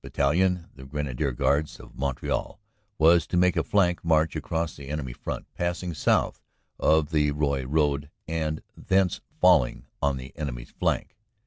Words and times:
Bat 0.03 0.13
talion, 0.13 0.67
the 0.75 0.83
Grenadier 0.85 1.31
Guards 1.31 1.79
of 1.79 1.95
Montreal, 1.95 2.59
was 2.97 3.27
to 3.27 3.37
make 3.37 3.55
a 3.55 3.63
flank 3.63 4.03
march 4.03 4.35
across 4.35 4.75
the 4.75 4.89
enemy 4.89 5.13
front, 5.13 5.45
passing 5.53 5.93
south 5.93 6.41
of 6.79 7.11
the 7.11 7.29
Roye 7.29 7.65
road, 7.67 8.09
and 8.27 8.63
thence 8.75 9.21
falling 9.39 9.85
on 10.01 10.17
the 10.17 10.33
enemy 10.35 10.63
s 10.63 10.71
flank. 10.71 11.15